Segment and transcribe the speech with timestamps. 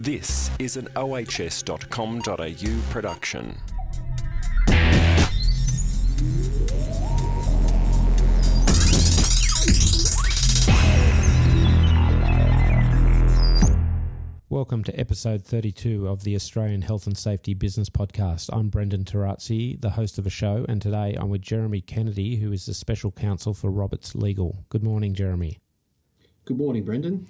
[0.00, 3.56] This is an ohs.com.au production.
[14.48, 18.50] Welcome to episode 32 of the Australian Health and Safety Business Podcast.
[18.52, 22.50] I'm Brendan Torazzi, the host of a show, and today I'm with Jeremy Kennedy, who
[22.52, 24.64] is the special counsel for Roberts Legal.
[24.70, 25.58] Good morning, Jeremy.
[26.46, 27.26] Good morning, Brendan.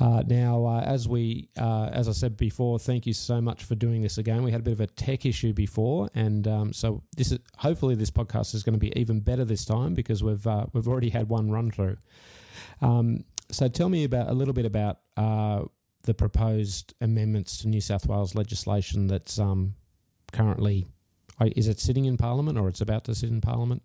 [0.00, 3.76] Uh, now, uh, as we, uh, as I said before, thank you so much for
[3.76, 4.42] doing this again.
[4.42, 7.94] We had a bit of a tech issue before, and um, so this is hopefully
[7.94, 11.10] this podcast is going to be even better this time because we've uh, we've already
[11.10, 11.96] had one run through.
[12.82, 15.62] Um, so, tell me about a little bit about uh,
[16.02, 19.76] the proposed amendments to New South Wales legislation that's um,
[20.32, 20.88] currently
[21.54, 23.82] is it sitting in Parliament or it's about to sit in Parliament?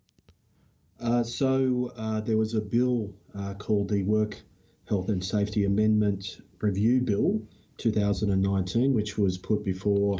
[1.00, 4.42] Uh, so uh, there was a bill uh, called the Work
[4.92, 7.40] Health and Safety Amendment Review Bill
[7.78, 10.18] 2019, which was put before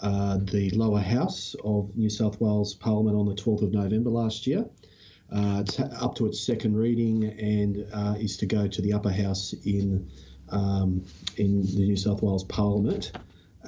[0.00, 4.46] uh, the lower house of New South Wales Parliament on the 12th of November last
[4.46, 4.64] year.
[5.30, 9.10] Uh, it's up to its second reading and uh, is to go to the upper
[9.10, 10.08] house in
[10.48, 11.04] um,
[11.36, 13.12] in the New South Wales Parliament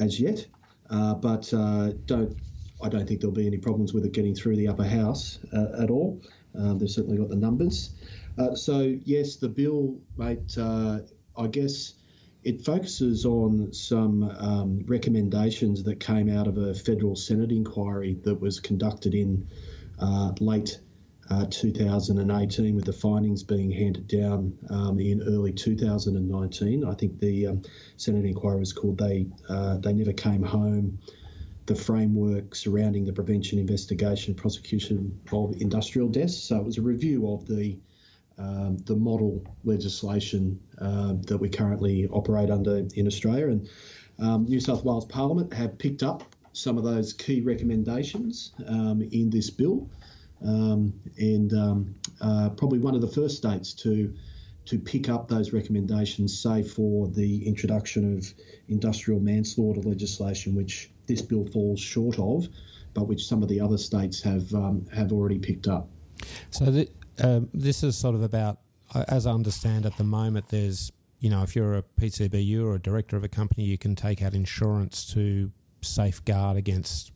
[0.01, 0.47] as yet,
[0.89, 2.35] uh, but uh, don't
[2.83, 5.83] I don't think there'll be any problems with it getting through the upper house uh,
[5.83, 6.19] at all.
[6.55, 7.91] They've certainly got the numbers.
[8.41, 10.57] Uh, so yes, the bill, mate.
[10.57, 11.01] Uh,
[11.37, 11.93] I guess
[12.43, 18.41] it focuses on some um, recommendations that came out of a federal Senate inquiry that
[18.41, 19.47] was conducted in
[19.99, 20.81] uh, late
[21.29, 26.85] uh, 2018, with the findings being handed down um, in early 2019.
[26.85, 27.63] I think the um,
[27.99, 30.99] Senate inquiry was called "They uh, They Never Came Home."
[31.67, 36.43] The framework surrounding the prevention, investigation, prosecution of industrial deaths.
[36.43, 37.79] So it was a review of the
[38.41, 43.69] um, the model legislation uh, that we currently operate under in Australia, and
[44.19, 49.31] um, New South Wales Parliament have picked up some of those key recommendations um, in
[49.31, 49.89] this bill
[50.45, 54.15] um, and um, uh, probably one of the first states to
[54.67, 58.33] to pick up those recommendations, say for the introduction of
[58.69, 62.47] industrial manslaughter legislation, which this bill falls short of,
[62.95, 65.89] but which some of the other states have um, have already picked up.
[66.51, 66.89] So the,
[67.21, 68.59] uh, this is sort of about,
[69.09, 72.79] as I understand at the moment, there's you know if you're a PCBU or a
[72.79, 77.13] director of a company, you can take out insurance to safeguard against,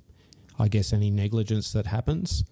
[0.59, 2.45] I guess, any negligence that happens.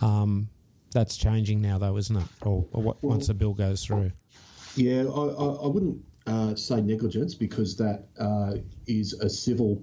[0.00, 0.48] Um,
[0.92, 2.26] that's changing now, though, isn't it?
[2.42, 4.12] Or, or what, well, once the bill goes through.
[4.76, 8.54] Yeah, I, I, I wouldn't uh, say negligence because that uh,
[8.86, 9.82] is a civil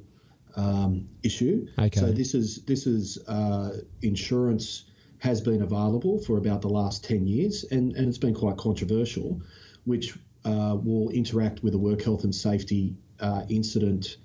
[0.56, 1.68] um, issue.
[1.78, 2.00] Okay.
[2.00, 4.87] So this is this is uh, insurance
[5.20, 9.42] has been available for about the last ten years, and, and it's been quite controversial,
[9.86, 14.18] which uh, will interact with a work health and safety uh, incident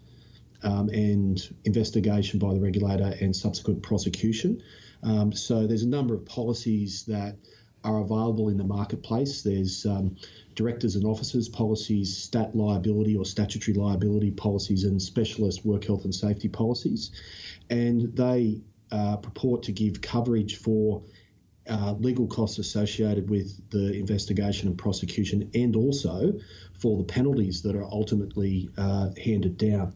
[0.62, 4.62] um, and investigation by the regulator and subsequent prosecution.
[5.02, 7.36] Um, so there's a number of policies that
[7.84, 9.42] are available in the marketplace.
[9.42, 10.16] There's um,
[10.54, 16.14] directors and officers policies, stat liability or statutory liability policies, and specialist work health and
[16.14, 17.10] safety policies.
[17.70, 18.60] And they
[18.92, 21.02] uh, purport to give coverage for
[21.68, 26.32] uh, legal costs associated with the investigation and prosecution, and also
[26.78, 29.94] for the penalties that are ultimately uh, handed down.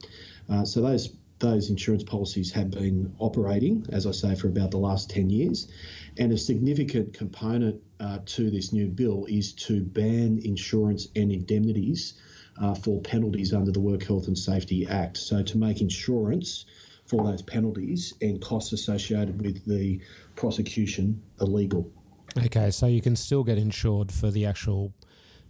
[0.48, 4.78] Uh, so those those insurance policies have been operating, as I say, for about the
[4.78, 5.68] last 10 years.
[6.16, 12.14] And a significant component uh, to this new bill is to ban insurance and indemnities
[12.58, 15.18] uh, for penalties under the Work Health and Safety Act.
[15.18, 16.64] So to make insurance
[17.06, 20.00] for those penalties and costs associated with the
[20.34, 21.90] prosecution illegal.
[22.36, 24.92] Okay, so you can still get insured for the actual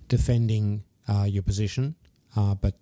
[0.08, 1.96] defending uh, your position,
[2.36, 2.74] uh, but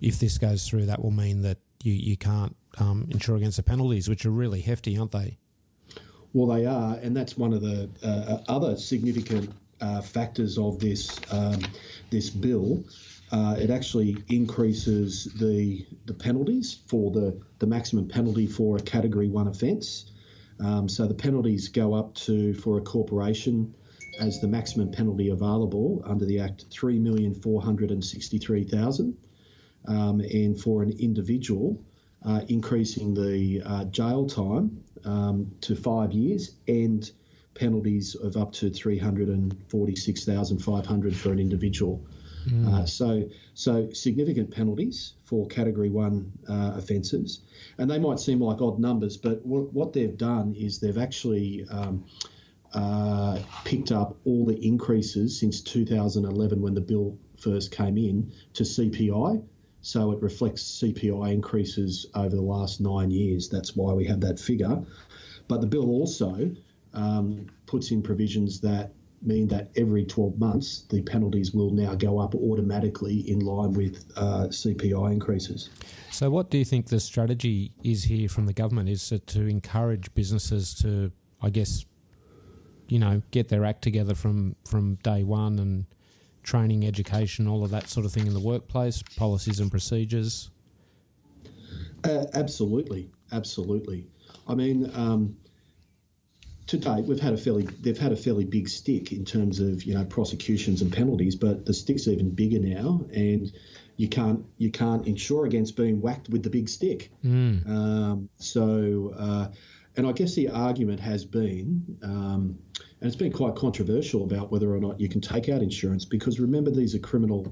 [0.00, 3.62] if this goes through, that will mean that you, you can't um, insure against the
[3.62, 5.38] penalties, which are really hefty, aren't they?
[6.32, 11.18] Well, they are, and that's one of the uh, other significant uh, factors of this
[11.30, 11.60] um,
[12.10, 12.84] this bill.
[13.30, 19.28] Uh, it actually increases the the penalties for the the maximum penalty for a Category
[19.28, 20.10] One offence.
[20.60, 23.74] Um, so the penalties go up to for a corporation
[24.18, 28.64] as the maximum penalty available under the Act three million four hundred and sixty three
[28.64, 29.16] thousand
[29.86, 31.80] um, and for an individual,
[32.24, 37.10] uh, increasing the uh, jail time um, to five years and
[37.54, 42.06] penalties of up to 346,500 for an individual.
[42.48, 42.66] Mm.
[42.66, 47.40] Uh, so, so significant penalties for Category One uh, offences,
[47.78, 51.66] and they might seem like odd numbers, but w- what they've done is they've actually
[51.70, 52.04] um,
[52.74, 58.64] uh, picked up all the increases since 2011 when the bill first came in to
[58.64, 59.42] CPI,
[59.80, 63.48] So it reflects CPI increases over the last nine years.
[63.48, 64.84] That's why we have that figure.
[65.46, 66.50] But the bill also
[66.94, 68.92] um, puts in provisions that
[69.22, 74.04] mean that every 12 months the penalties will now go up automatically in line with
[74.16, 75.70] uh, CPI increases.
[76.10, 78.88] So, what do you think the strategy is here from the government?
[78.88, 81.12] Is it to encourage businesses to,
[81.42, 81.84] I guess,
[82.88, 85.86] you know, get their act together from from day one and
[86.42, 90.50] training, education, all of that sort of thing in the workplace, policies and procedures?
[92.04, 94.06] Uh, absolutely, absolutely.
[94.46, 95.36] I mean, um,
[96.68, 99.82] to date, we've had a fairly they've had a fairly big stick in terms of
[99.84, 103.50] you know prosecutions and penalties, but the stick's even bigger now, and
[103.96, 107.10] you can't you can't insure against being whacked with the big stick.
[107.24, 107.68] Mm.
[107.68, 109.48] Um, so, uh,
[109.96, 112.58] and I guess the argument has been, um,
[113.00, 116.38] and it's been quite controversial about whether or not you can take out insurance because
[116.38, 117.50] remember these are criminal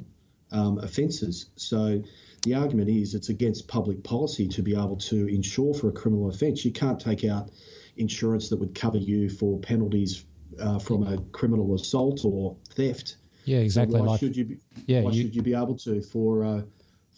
[0.53, 1.47] um, offences.
[1.57, 2.03] So
[2.43, 6.29] the argument is it's against public policy to be able to insure for a criminal
[6.29, 6.67] offence.
[6.67, 7.51] You can't take out
[7.97, 10.25] insurance that would cover you for penalties
[10.61, 13.17] uh, from a criminal assault or theft.
[13.45, 13.99] Yeah, exactly.
[13.99, 14.45] So why like, should you?
[14.45, 16.63] Be, yeah, why you, should you be able to for uh,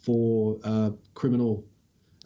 [0.02, 1.64] for uh, criminal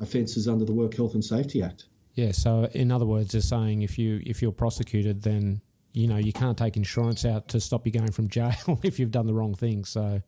[0.00, 1.86] offences under the Work Health and Safety Act?
[2.14, 2.32] Yeah.
[2.32, 5.60] So, in other words, they're saying if you if you're prosecuted, then
[5.92, 9.10] you know you can't take insurance out to stop you going from jail if you've
[9.10, 9.84] done the wrong thing.
[9.84, 10.22] So, it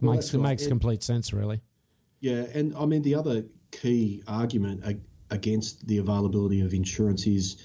[0.00, 0.50] Well, makes it right.
[0.50, 1.60] makes complete sense, really.
[2.20, 7.56] Yeah, and I mean the other key argument ag- against the availability of insurance is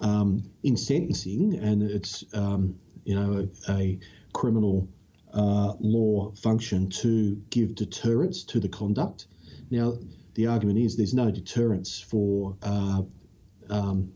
[0.00, 3.98] um, in sentencing, and it's um, you know a, a
[4.32, 4.88] criminal
[5.32, 9.26] uh, law function to give deterrence to the conduct.
[9.70, 9.94] Now,
[10.34, 13.02] the argument is there's no deterrence for uh,
[13.70, 14.12] um,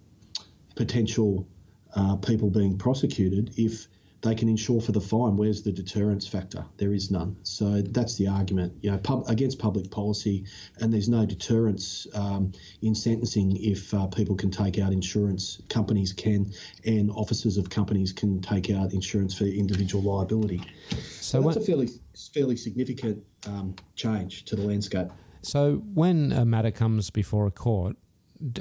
[0.76, 1.48] potential
[1.96, 3.88] uh, people being prosecuted if
[4.22, 5.36] they can insure for the fine.
[5.36, 6.64] Where's the deterrence factor?
[6.76, 7.36] There is none.
[7.42, 8.72] So that's the argument.
[8.82, 10.44] You know, pub, against public policy,
[10.78, 12.52] and there's no deterrence um,
[12.82, 15.62] in sentencing if uh, people can take out insurance.
[15.68, 16.52] Companies can,
[16.84, 20.62] and officers of companies can take out insurance for individual liability.
[20.90, 21.88] So, So that's when, a fairly
[22.34, 25.08] fairly significant um, change to the landscape.
[25.42, 27.96] so when a matter comes before a court,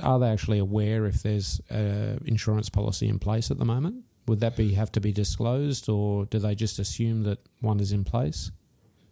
[0.02, 4.04] are they actually aware if there's an insurance policy in place at the moment?
[4.30, 7.92] Would that be have to be disclosed, or do they just assume that one is
[7.92, 8.52] in place?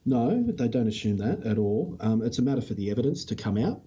[0.06, 1.98] No, they don't assume that at all.
[2.02, 3.82] Um, it's a matter for the evidence to come out.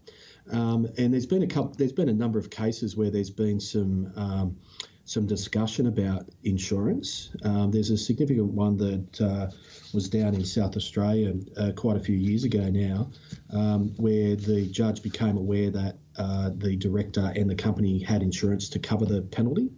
[0.50, 1.72] Um, and there's been a couple.
[1.78, 4.56] There's been a number of cases where there's been some um,
[5.04, 7.30] some discussion about insurance.
[7.44, 9.50] Um, there's a significant one that uh,
[9.94, 13.08] was down in South Australia uh, quite a few years ago now,
[13.52, 18.68] um, where the judge became aware that uh, the director and the company had insurance
[18.70, 19.70] to cover the penalty.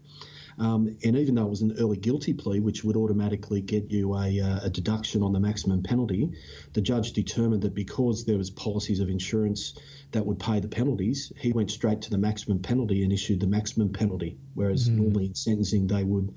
[0.58, 4.14] Um, and even though it was an early guilty plea, which would automatically get you
[4.14, 6.30] a, uh, a deduction on the maximum penalty,
[6.72, 9.74] the judge determined that because there was policies of insurance
[10.12, 13.46] that would pay the penalties, he went straight to the maximum penalty and issued the
[13.46, 14.38] maximum penalty.
[14.54, 16.34] Whereas normally in sentencing they would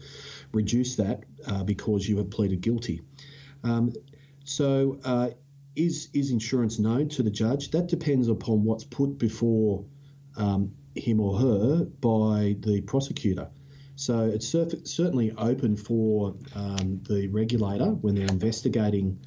[0.54, 3.02] reduce that uh, because you have pleaded guilty.
[3.64, 3.94] Um,
[4.46, 5.32] so uh,
[5.76, 7.72] is is insurance known to the judge?
[7.72, 9.84] That depends upon what's put before
[10.38, 13.50] um, him or her by the prosecutor.
[13.96, 19.20] So it's cer- certainly open for um, the regulator when they're investigating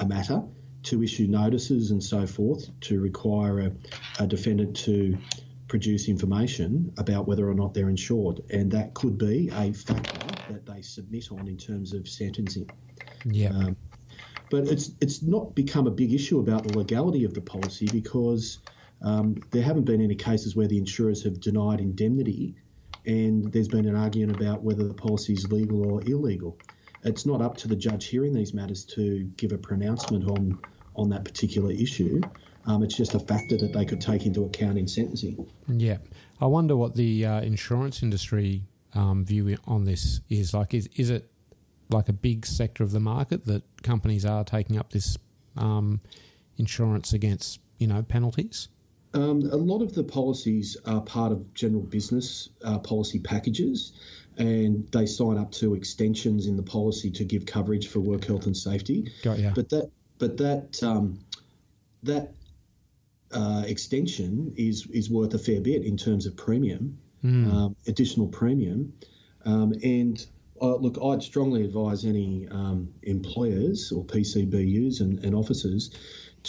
[0.00, 0.42] a matter
[0.84, 3.72] to issue notices and so forth to require a,
[4.20, 5.18] a defendant to
[5.68, 10.66] produce information about whether or not they're insured, and that could be a factor that
[10.66, 12.68] they submit on in terms of sentencing.
[13.24, 13.50] Yeah.
[13.50, 13.76] Um,
[14.50, 18.60] but it's it's not become a big issue about the legality of the policy because
[19.02, 22.56] um, there haven't been any cases where the insurers have denied indemnity,
[23.08, 26.58] and there's been an argument about whether the policy is legal or illegal.
[27.04, 30.58] It's not up to the judge hearing these matters to give a pronouncement on
[30.94, 32.20] on that particular issue.
[32.66, 35.48] Um, it's just a factor that they could take into account in sentencing.
[35.68, 35.98] Yeah,
[36.40, 40.52] I wonder what the uh, insurance industry um, view on this is.
[40.52, 41.30] Like, is is it
[41.88, 45.16] like a big sector of the market that companies are taking up this
[45.56, 46.02] um,
[46.58, 48.68] insurance against you know penalties?
[49.14, 53.92] Um, a lot of the policies are part of general business uh, policy packages,
[54.36, 58.46] and they sign up to extensions in the policy to give coverage for work health
[58.46, 59.10] and safety.
[59.22, 59.52] Got ya.
[59.54, 61.20] But that, but that, um,
[62.02, 62.34] that
[63.32, 68.92] uh, extension is is worth a fair bit in terms of premium, um, additional premium,
[69.44, 70.26] um, and.
[70.60, 75.92] Uh, look, I'd strongly advise any um, employers or PCBUs and, and officers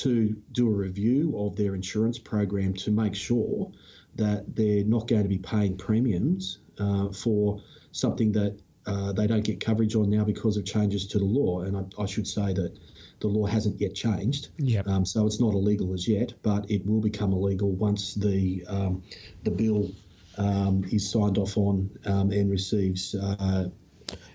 [0.03, 3.71] to do a review of their insurance program to make sure
[4.15, 9.43] that they're not going to be paying premiums uh, for something that uh, they don't
[9.43, 11.61] get coverage on now because of changes to the law.
[11.61, 12.77] And I, I should say that
[13.19, 14.49] the law hasn't yet changed.
[14.57, 14.87] Yep.
[14.87, 19.03] Um, so it's not illegal as yet, but it will become illegal once the um,
[19.43, 19.91] the bill
[20.37, 23.69] um, is signed off on um, and receives uh,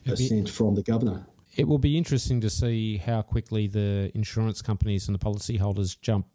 [0.06, 1.26] assent from the governor.
[1.56, 6.26] It will be interesting to see how quickly the insurance companies and the policyholders jump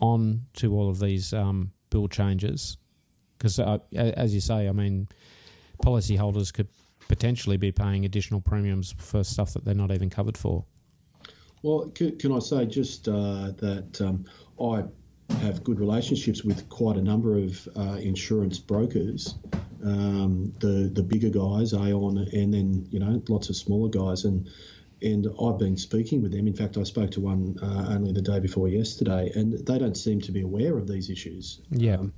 [0.00, 2.76] on to all of these um, bill changes,
[3.36, 5.08] because uh, as you say, I mean,
[5.82, 6.68] policyholders could
[7.08, 10.64] potentially be paying additional premiums for stuff that they're not even covered for.
[11.62, 14.24] Well, can, can I say just uh, that um,
[14.60, 14.84] I
[15.40, 19.34] have good relationships with quite a number of uh, insurance brokers,
[19.84, 24.48] um, the the bigger guys, Aon, and then you know lots of smaller guys, and
[25.00, 26.46] and I've been speaking with them.
[26.46, 29.96] In fact, I spoke to one uh, only the day before yesterday, and they don't
[29.96, 31.60] seem to be aware of these issues.
[31.70, 31.96] Yeah.
[31.96, 32.12] Um,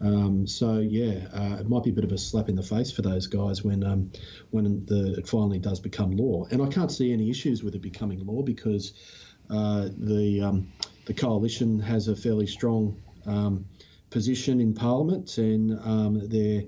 [0.00, 2.90] um, so yeah, uh, it might be a bit of a slap in the face
[2.90, 4.10] for those guys when um,
[4.50, 6.46] when the, it finally does become law.
[6.50, 8.94] And I can't see any issues with it becoming law because
[9.50, 10.72] uh, the um,
[11.06, 13.66] the coalition has a fairly strong um,
[14.10, 16.64] position in Parliament, and um, they're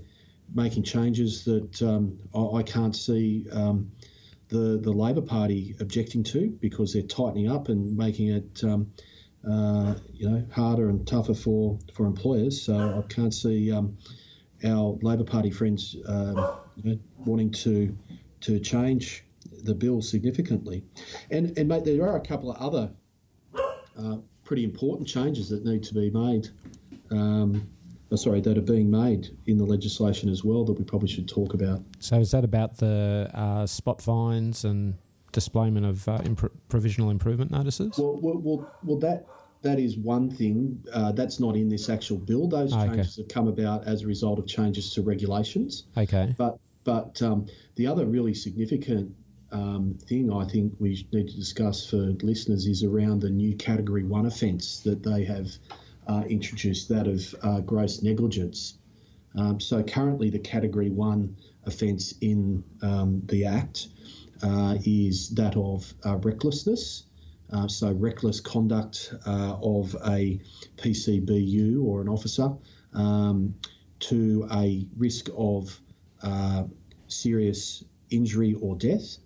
[0.55, 3.47] making changes that um, I, can't see.
[4.49, 8.63] the, the Labor Party objecting to because they're tightening up and making it
[9.49, 12.63] uh, you know, harder and tougher for, for employers.
[12.63, 13.99] So I can't see um,
[14.65, 17.97] our Labor Party friends um, you know, wanting to
[18.41, 19.25] to change
[19.63, 20.85] the bill significantly.
[21.31, 22.91] And and mate, there are a couple of other
[23.99, 26.49] uh, pretty important changes that need to be made.
[27.11, 27.69] Um,
[28.11, 31.29] oh, sorry, that are being made in the legislation as well that we probably should
[31.29, 31.83] talk about.
[31.99, 34.95] So is that about the uh, spot fines and
[35.33, 37.99] displayment of uh, imp- provisional improvement notices?
[37.99, 39.27] Well, well, well, well, that
[39.63, 40.83] that is one thing.
[40.93, 42.49] Uh, that's not in this actual bill.
[42.49, 43.23] Those changes okay.
[43.23, 45.85] have come about as a result of changes to regulations.
[45.97, 46.35] Okay.
[46.37, 47.47] But but um,
[47.77, 49.15] the other really significant
[49.55, 54.03] um, thing I think we need to discuss for listeners is around the new Category
[54.03, 55.49] One offence that they have
[56.09, 58.79] uh, introduced, that of uh, gross negligence.
[59.37, 63.89] Um, so currently, the Category One offence in um, the Act
[64.43, 67.05] uh, is that of uh, recklessness.
[67.53, 70.41] Uh, so, reckless conduct uh, of a
[70.79, 72.53] PCBU or an officer
[72.95, 73.55] um,
[74.01, 75.81] to a risk of
[77.07, 79.19] serious injury or death.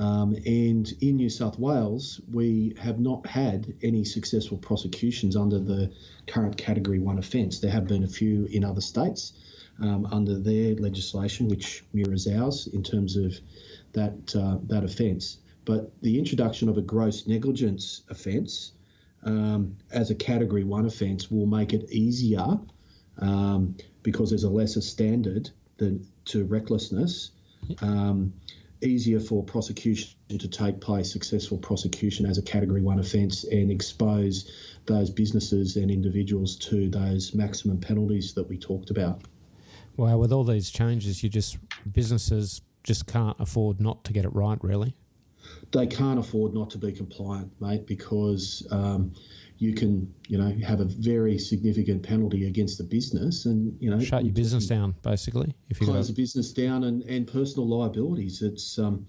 [0.00, 5.92] Um, and in New South Wales, we have not had any successful prosecutions under the
[6.26, 7.60] current Category 1 offence.
[7.60, 9.34] There have been a few in other states
[9.78, 13.38] um, under their legislation, which mirrors ours in terms of
[13.92, 15.36] that uh, that offence.
[15.66, 18.72] But the introduction of a gross negligence offence
[19.22, 22.58] um, as a Category One offence will make it easier
[23.18, 27.32] um, because there's a lesser standard than to recklessness.
[27.82, 28.32] Um,
[28.82, 34.50] easier for prosecution to take place, successful prosecution as a Category One offence, and expose
[34.86, 39.22] those businesses and individuals to those maximum penalties that we talked about.
[39.96, 41.58] Well, with all these changes, you just
[41.90, 44.94] businesses just can't afford not to get it right, really.
[45.72, 49.12] They can't afford not to be compliant, mate, because um,
[49.60, 54.00] you can, you know, have a very significant penalty against the business, and you know,
[54.00, 55.54] shut your business down, basically.
[55.68, 59.06] If you close the business down and, and personal liabilities, it's um,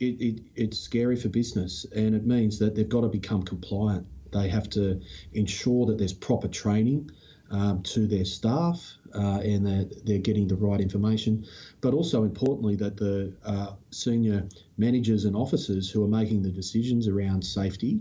[0.00, 4.04] it, it, it's scary for business, and it means that they've got to become compliant.
[4.32, 5.00] They have to
[5.34, 7.08] ensure that there's proper training
[7.52, 8.82] um, to their staff
[9.14, 11.46] uh, and that they're getting the right information,
[11.80, 17.06] but also importantly that the uh, senior managers and officers who are making the decisions
[17.06, 18.00] around safety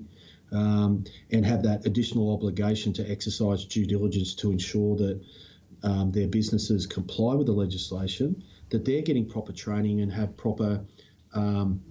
[0.52, 5.22] um, and have that additional obligation to exercise due diligence to ensure that
[5.84, 10.82] um, their businesses comply with the legislation, that they're getting proper training and have proper
[11.34, 11.82] um,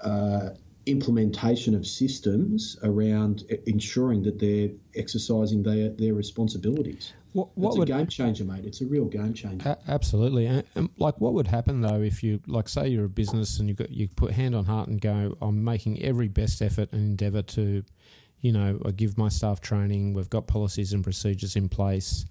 [0.00, 0.50] uh,
[0.86, 7.14] implementation of systems around ensuring that they're exercising their, their responsibilities.
[7.34, 8.64] What, what it's would, a game changer, mate.
[8.64, 9.68] It's a real game changer.
[9.68, 10.46] A- absolutely.
[10.46, 13.68] And, and, like, what would happen though if you, like, say you're a business and
[13.68, 17.00] you got you put hand on heart and go, I'm making every best effort and
[17.02, 17.82] endeavour to,
[18.40, 20.14] you know, I give my staff training.
[20.14, 22.24] We've got policies and procedures in place.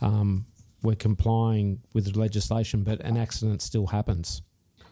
[0.00, 0.46] Um,
[0.80, 4.42] we're complying with legislation, but an accident still happens.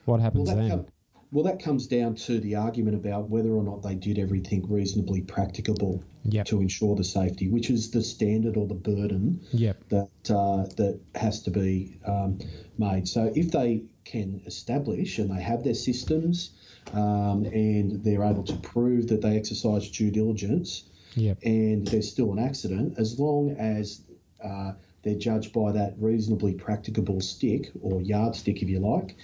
[0.05, 0.87] What happens well, then?
[1.35, 5.21] Well, that comes down to the argument about whether or not they did everything reasonably
[5.21, 6.47] practicable yep.
[6.47, 9.83] to ensure the safety, which is the standard or the burden yep.
[9.89, 12.39] that uh, that has to be um,
[12.79, 13.09] made.
[13.09, 16.53] So if they can establish and they have their systems
[16.93, 20.85] um, and they're able to prove that they exercise due diligence,
[21.17, 21.39] yep.
[21.43, 24.03] and there's still an accident, as long as
[24.41, 24.75] uh,
[25.05, 29.17] they're judged by that reasonably practicable stick or yardstick, if you like,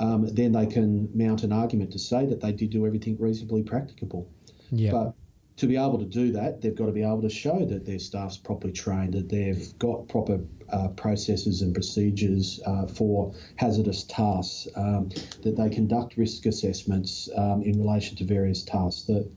[0.00, 3.62] um, then they can mount an argument to say that they did do everything reasonably
[3.62, 4.28] practicable.
[4.70, 4.90] Yeah.
[4.90, 5.14] But
[5.58, 7.98] to be able to do that, they've got to be able to show that their
[7.98, 10.40] staff's properly trained, that they've got proper
[10.72, 15.08] uh, processes and procedures uh, for hazardous tasks, um,
[15.42, 19.28] that they conduct risk assessments um, in relation to various tasks, that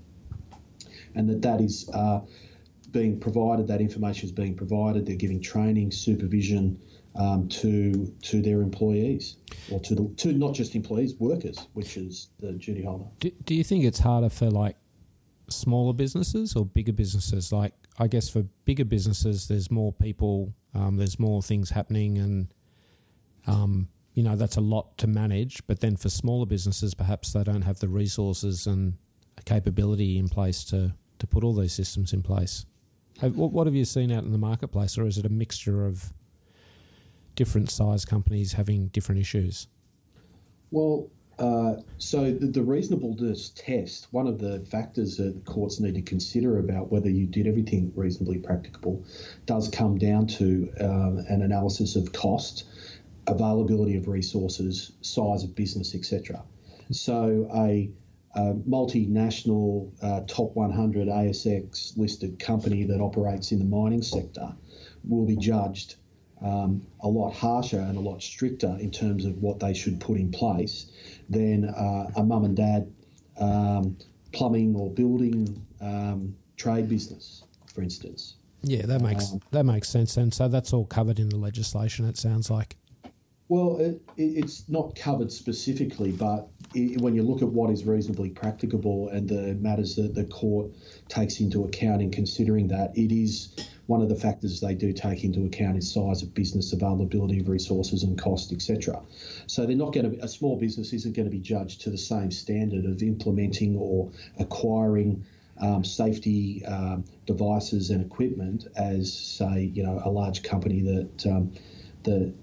[1.15, 2.21] and that that is uh,
[2.91, 5.05] being provided, that information is being provided.
[5.05, 6.79] They're giving training, supervision
[7.15, 9.37] um, to to their employees,
[9.71, 13.05] or to the to not just employees, workers, which is the duty holder.
[13.19, 14.77] Do, do you think it's harder for like
[15.49, 17.51] smaller businesses or bigger businesses?
[17.51, 22.53] Like, I guess for bigger businesses, there's more people, um, there's more things happening, and
[23.47, 25.65] um, you know that's a lot to manage.
[25.67, 28.93] But then for smaller businesses, perhaps they don't have the resources and
[29.45, 32.65] capability in place to to put all those systems in place.
[33.21, 36.11] What, what have you seen out in the marketplace, or is it a mixture of
[37.35, 39.67] different size companies having different issues?
[40.71, 41.09] Well,
[41.39, 46.59] uh, so the, the, reasonableness test, one of the factors that courts need to consider
[46.59, 49.03] about whether you did everything reasonably practicable,
[49.45, 52.65] does come down to um, an analysis of cost,
[53.27, 56.43] availability of resources, size of business, etc.
[56.91, 57.89] So a,
[58.35, 64.53] a multinational uh, top 100 ASX listed company that operates in the mining sector
[65.03, 65.95] will be judged
[66.41, 70.17] um, a lot harsher and a lot stricter in terms of what they should put
[70.17, 70.87] in place
[71.29, 72.91] than uh, a mum and dad
[73.39, 73.97] um,
[74.31, 78.35] plumbing or building um, trade business, for instance.
[78.63, 80.17] Yeah, that makes um, that makes sense.
[80.17, 82.05] And so that's all covered in the legislation.
[82.05, 82.77] It sounds like.
[83.51, 88.29] Well, it, it's not covered specifically, but it, when you look at what is reasonably
[88.29, 90.71] practicable and the matters that the court
[91.09, 93.53] takes into account in considering that, it is
[93.87, 97.49] one of the factors they do take into account is size of business, availability of
[97.49, 99.01] resources, and cost, etc.
[99.47, 100.11] So they're not going to.
[100.11, 103.75] Be, a small business isn't going to be judged to the same standard of implementing
[103.75, 105.25] or acquiring.
[105.59, 111.51] Um, safety um, devices and equipment as, say, you know, a large company that um,
[112.03, 112.33] that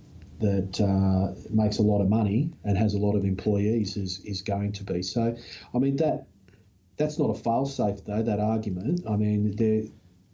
[0.40, 4.42] that uh, makes a lot of money and has a lot of employees is, is
[4.42, 5.02] going to be.
[5.02, 5.36] So,
[5.74, 6.26] I mean that
[6.96, 8.22] that's not a fail safe though.
[8.22, 9.02] That argument.
[9.08, 9.84] I mean, they're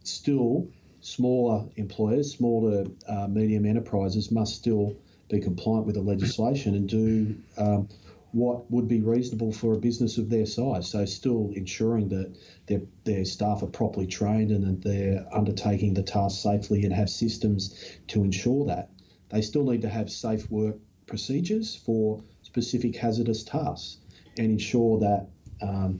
[0.03, 0.67] still
[1.01, 4.95] smaller employers, smaller uh, medium enterprises must still
[5.29, 7.87] be compliant with the legislation and do um,
[8.31, 10.89] what would be reasonable for a business of their size.
[10.89, 16.03] So, still ensuring that their, their staff are properly trained and that they're undertaking the
[16.03, 18.89] task safely and have systems to ensure that.
[19.35, 23.97] They still need to have safe work procedures for specific hazardous tasks
[24.37, 25.27] and ensure that
[25.61, 25.99] um,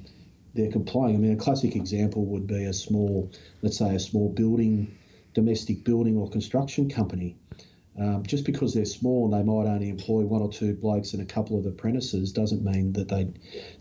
[0.54, 1.16] they're complying.
[1.16, 3.30] I mean, a classic example would be a small,
[3.62, 4.98] let's say, a small building,
[5.34, 7.36] domestic building or construction company.
[8.00, 11.22] Um, just because they're small and they might only employ one or two blokes and
[11.22, 13.34] a couple of apprentices doesn't mean that they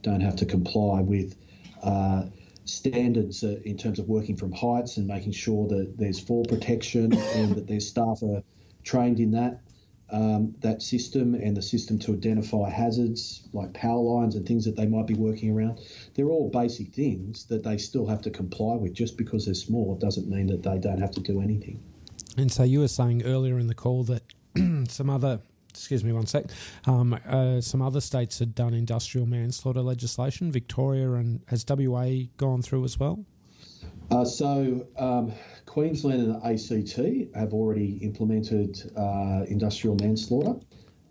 [0.03, 1.37] don't have to comply with
[1.81, 2.25] uh,
[2.65, 7.13] standards uh, in terms of working from heights and making sure that there's fall protection
[7.13, 8.43] and that their staff are
[8.85, 9.61] trained in that
[10.11, 14.77] um, that system and the system to identify hazards like power lines and things that
[14.77, 15.81] they might be working around.
[16.15, 18.93] They're all basic things that they still have to comply with.
[18.93, 21.83] Just because they're small doesn't mean that they don't have to do anything.
[22.37, 24.23] And so you were saying earlier in the call that
[24.89, 26.45] some other excuse me one sec.
[26.87, 30.53] Um, uh, some other states had done industrial manslaughter legislation.
[30.53, 33.25] Victoria and has WA gone through as well?
[34.11, 35.33] Uh, so um,
[35.67, 40.61] Queensland and ACT have already implemented uh, industrial manslaughter.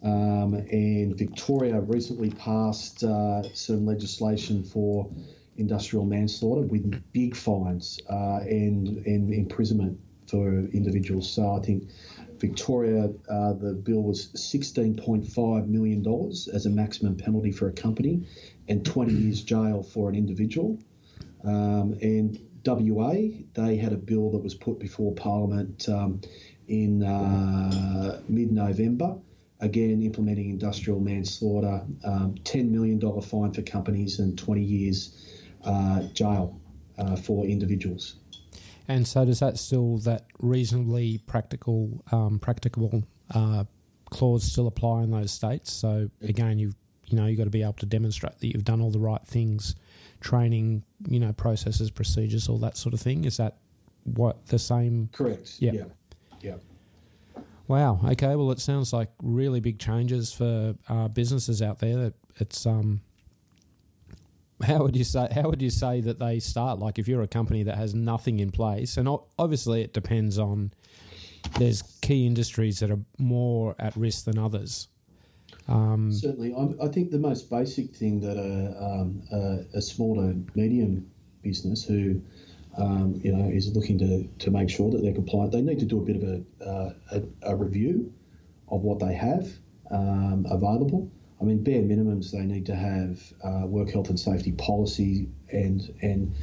[0.04, 5.10] Um, and Victoria recently passed uh, some legislation for
[5.58, 11.32] industrial manslaughter with big fines uh, and, and imprisonment for individuals.
[11.32, 11.90] So I think
[12.38, 18.28] Victoria, uh, the bill was $16.5 million as a maximum penalty for a company
[18.68, 20.78] and 20 years jail for an individual.
[21.46, 23.14] Um, and WA,
[23.54, 26.22] they had a bill that was put before Parliament um,
[26.68, 29.16] in uh, mid November,
[29.60, 36.60] again implementing industrial manslaughter, um, $10 million fine for companies and 20 years uh, jail
[36.98, 38.16] uh, for individuals.
[38.88, 43.64] And so, does that still that reasonably practical, um, practicable uh,
[44.10, 45.72] clause still apply in those states?
[45.72, 46.74] So again, you
[47.08, 49.26] you know you've got to be able to demonstrate that you've done all the right
[49.26, 49.76] things
[50.24, 53.26] training, you know, processes, procedures, all that sort of thing.
[53.26, 53.58] Is that
[54.06, 55.10] what the same?
[55.12, 55.58] Correct.
[55.60, 55.72] Yeah.
[55.74, 55.84] Yeah.
[56.42, 56.56] yeah.
[57.68, 58.00] Wow.
[58.04, 58.36] Okay.
[58.36, 62.14] Well, it sounds like really big changes for uh, businesses out there.
[62.38, 63.02] It's um,
[64.66, 65.28] how would you say?
[65.32, 66.80] How would you say that they start?
[66.80, 69.08] Like, if you're a company that has nothing in place, and
[69.38, 70.72] obviously it depends on.
[71.60, 74.88] There's key industries that are more at risk than others.
[75.68, 80.16] Um, Certainly, I'm, i think the most basic thing that a, um, a, a small
[80.16, 81.10] to medium
[81.42, 82.22] business who,
[82.78, 85.86] um, you know, is looking to, to make sure that they're compliant, they need to
[85.86, 88.14] do a bit of a, uh, a, a, review
[88.68, 89.48] of what they have
[89.92, 91.10] um, available.
[91.40, 95.94] I mean, bare minimums, they need to have uh, work health and safety policy and
[96.02, 96.34] and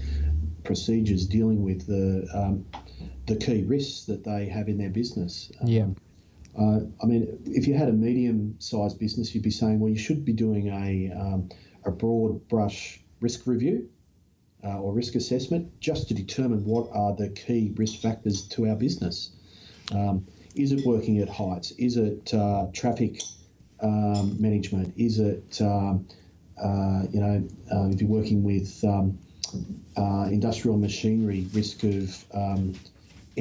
[0.62, 2.66] procedures dealing with the um,
[3.26, 5.50] the key risks that they have in their business.
[5.64, 5.86] yeah.
[6.58, 10.24] Uh, I mean, if you had a medium-sized business, you'd be saying, well, you should
[10.24, 11.48] be doing a um,
[11.84, 13.88] a broad brush risk review
[14.64, 18.76] uh, or risk assessment just to determine what are the key risk factors to our
[18.76, 19.30] business.
[19.92, 21.70] Um, is it working at heights?
[21.72, 23.22] Is it uh, traffic
[23.80, 24.92] um, management?
[24.96, 26.06] Is it, um,
[26.62, 29.18] uh, you know, uh, if you're working with um,
[29.96, 32.74] uh, industrial machinery, risk of um,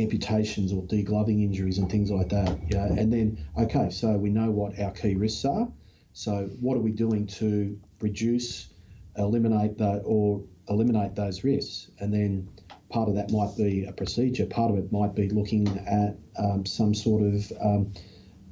[0.02, 2.60] amputations or degloving injuries and things like that?
[2.70, 5.68] Yeah, and then, okay, so we know what our key risks are.
[6.14, 8.70] So, what are we doing to reduce,
[9.18, 11.90] eliminate that, or eliminate those risks?
[12.00, 12.50] And then
[12.90, 14.46] part of that might be a procedure.
[14.46, 17.94] Part of it might be looking at um, some sort of um,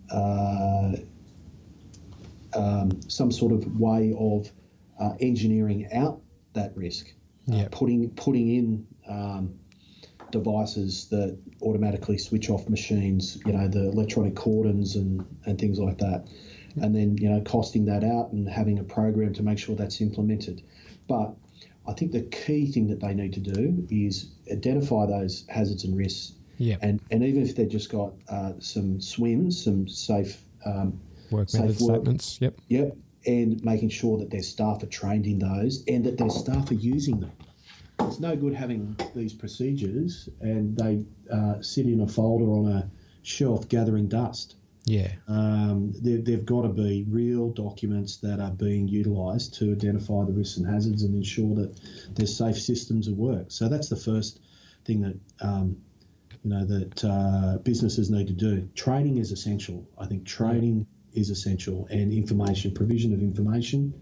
[0.09, 0.95] uh,
[2.53, 4.51] um, some sort of way of
[4.99, 6.21] uh, engineering out
[6.53, 7.13] that risk.
[7.51, 9.57] Uh, putting putting in um,
[10.31, 13.37] devices that automatically switch off machines.
[13.45, 16.27] You know the electronic cordons and and things like that
[16.81, 20.01] and then you know costing that out and having a program to make sure that's
[20.01, 20.61] implemented.
[21.07, 21.33] But
[21.87, 25.97] I think the key thing that they need to do is identify those hazards and
[25.97, 26.33] risks.
[26.57, 26.77] Yeah.
[26.81, 30.99] And and even if they've just got uh, some swims, some safe um,
[31.31, 32.39] work safe method work, statements.
[32.41, 32.61] Yep.
[32.67, 32.97] Yep.
[33.25, 36.75] And making sure that their staff are trained in those and that their staff are
[36.75, 37.31] using them.
[38.01, 42.89] It's no good having these procedures and they uh, sit in a folder on a
[43.23, 44.55] shelf gathering dust.
[44.85, 45.11] Yeah.
[45.27, 50.31] Um, there, have got to be real documents that are being utilised to identify the
[50.31, 51.77] risks and hazards and ensure that
[52.15, 53.47] there's safe systems of work.
[53.49, 54.39] So that's the first
[54.85, 55.75] thing that um,
[56.43, 58.69] you know that uh, businesses need to do.
[58.75, 59.85] Training is essential.
[59.97, 63.93] I think training is essential, and information provision of information.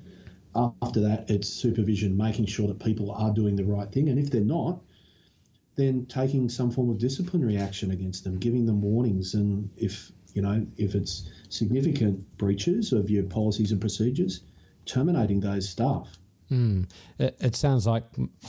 [0.56, 4.30] After that, it's supervision, making sure that people are doing the right thing, and if
[4.30, 4.82] they're not,
[5.76, 10.41] then taking some form of disciplinary action against them, giving them warnings, and if you
[10.41, 14.41] know, if it's significant breaches of your policies and procedures,
[14.86, 16.20] terminating those staff.
[16.52, 16.89] Mm.
[17.18, 18.04] It, it, sounds like,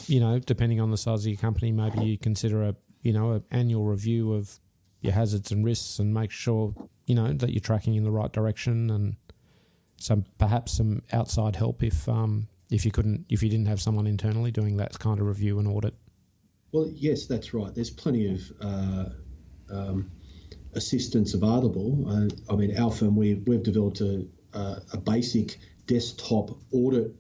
[0.07, 3.33] you know, depending on the size of your company, maybe you consider a, you know,
[3.33, 4.59] an annual review of
[5.01, 6.75] your hazards and risks and make sure,
[7.07, 9.17] you know, that you're tracking in the right direction and
[9.99, 14.07] some perhaps some outside help if um, if you couldn't if you didn't have someone
[14.07, 15.95] internally doing that kind of review and audit.
[16.73, 17.75] Well, yes, that's right.
[17.75, 19.05] There's plenty of uh,
[19.71, 20.11] um,
[20.75, 22.05] assistance available.
[22.09, 27.15] Uh, I mean, our firm, we, we've developed a, a, a basic desktop audit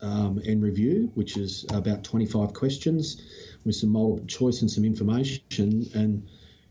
[0.00, 3.22] um, and review, which is about 25 questions
[3.64, 5.86] with some multiple choice and some information.
[5.94, 6.28] And,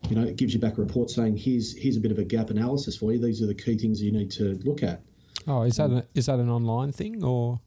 [0.09, 2.23] you know, it gives you back a report saying, here's, here's a bit of a
[2.23, 3.19] gap analysis for you.
[3.19, 5.01] These are the key things you need to look at.
[5.47, 7.59] Oh, is that, a, is that an online thing or?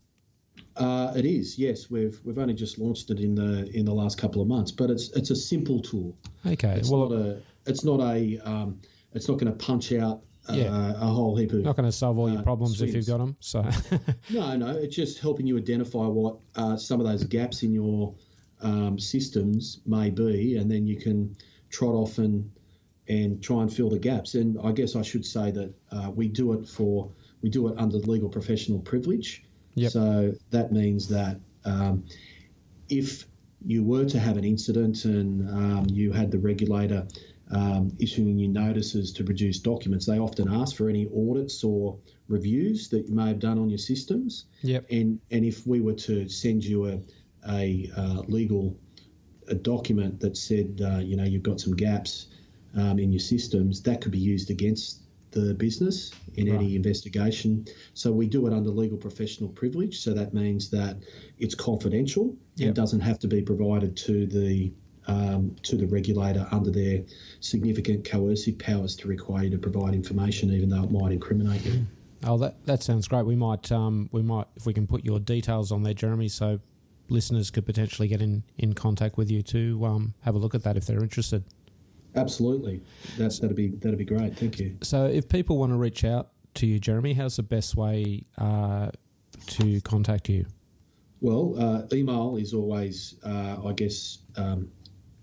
[0.76, 1.90] Uh, it is, yes.
[1.90, 4.90] We've we've only just launched it in the in the last couple of months, but
[4.90, 6.16] it's it's a simple tool.
[6.46, 8.80] Okay, it's well, not a it's not a um,
[9.12, 10.90] it's not going to punch out uh, yeah.
[10.90, 12.94] a whole heap of not going to solve all your uh, problems swings.
[12.94, 13.36] if you've got them.
[13.40, 13.62] So
[14.30, 18.14] no, no, it's just helping you identify what uh, some of those gaps in your
[18.60, 21.36] um, systems may be, and then you can
[21.70, 22.50] trot off and
[23.08, 24.34] and try and fill the gaps.
[24.34, 27.10] And I guess I should say that uh, we do it for
[27.42, 29.44] we do it under legal professional privilege.
[29.74, 29.92] Yep.
[29.92, 32.04] So that means that um,
[32.88, 33.24] if
[33.64, 37.06] you were to have an incident and um, you had the regulator
[37.50, 41.98] um, issuing you notices to produce documents, they often ask for any audits or
[42.28, 44.46] reviews that you may have done on your systems.
[44.62, 44.86] Yep.
[44.90, 47.00] And and if we were to send you a
[47.48, 48.76] a uh, legal
[49.48, 52.26] a document that said uh, you know you've got some gaps
[52.76, 54.99] um, in your systems, that could be used against
[55.32, 56.56] the business in Right.
[56.56, 57.64] any investigation.
[57.94, 60.00] So we do it under legal professional privilege.
[60.00, 60.98] So that means that
[61.38, 62.66] it's confidential Yep.
[62.66, 64.72] and doesn't have to be provided to the
[65.06, 67.02] um, to the regulator under their
[67.40, 71.86] significant coercive powers to require you to provide information, even though it might incriminate you.
[72.22, 73.24] Oh, that that sounds great.
[73.24, 76.60] We might um, we might if we can put your details on there, Jeremy, so
[77.08, 80.62] listeners could potentially get in, in contact with you to um, have a look at
[80.62, 81.42] that if they're interested.
[82.16, 82.82] Absolutely,
[83.16, 84.36] that's that'd be that'd be great.
[84.36, 84.76] Thank you.
[84.82, 88.90] So, if people want to reach out to you, Jeremy, how's the best way uh,
[89.46, 90.46] to contact you?
[91.20, 94.68] Well, uh, email is always, uh, I guess, um,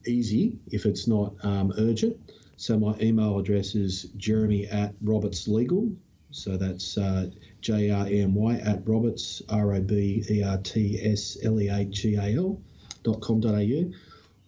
[0.05, 2.17] easy if it's not um, urgent.
[2.55, 5.89] So my email address is jeremy at Roberts Legal.
[6.31, 7.29] So that's uh,
[7.61, 11.59] J R E M Y at Roberts R O B E R T S L
[11.59, 12.59] E A G A L
[13.07, 13.91] robertslegal.com.au.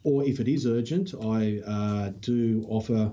[0.03, 3.11] Or if it is urgent, I uh, do offer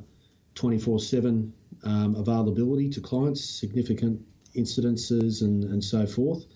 [0.54, 1.52] 24 7
[1.84, 4.20] um, availability to clients, significant
[4.54, 6.46] incidences, and, and so forth.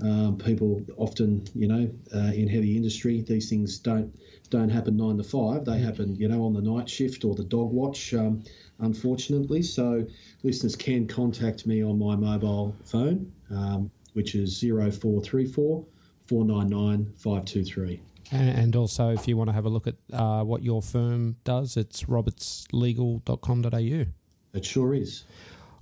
[0.00, 4.12] Um, people often, you know, uh, in heavy industry, these things don't
[4.50, 5.64] don't happen nine to five.
[5.64, 8.42] They happen, you know, on the night shift or the dog watch, um,
[8.80, 9.62] unfortunately.
[9.62, 10.06] So
[10.42, 15.84] listeners can contact me on my mobile phone, um, which is 0434
[16.26, 18.00] 499 523.
[18.32, 21.76] And also, if you want to have a look at uh, what your firm does,
[21.76, 24.06] it's robertslegal.com.au.
[24.54, 25.24] It sure is.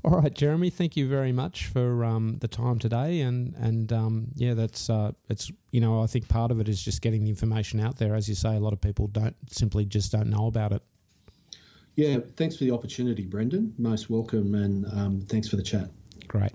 [0.03, 0.71] All right, Jeremy.
[0.71, 5.13] Thank you very much for um, the time today, and and um, yeah, that's uh,
[5.29, 8.15] it's you know I think part of it is just getting the information out there.
[8.15, 10.83] As you say, a lot of people don't simply just don't know about it.
[11.97, 13.75] Yeah, thanks for the opportunity, Brendan.
[13.77, 15.91] Most welcome, and um, thanks for the chat.
[16.29, 16.53] Great.